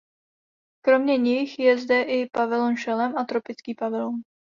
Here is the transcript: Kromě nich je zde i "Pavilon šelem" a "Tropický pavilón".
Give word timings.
Kromě 0.85 1.17
nich 1.17 1.59
je 1.59 1.77
zde 1.77 2.01
i 2.01 2.29
"Pavilon 2.33 2.75
šelem" 2.75 3.17
a 3.17 3.23
"Tropický 3.25 3.75
pavilón". 3.75 4.15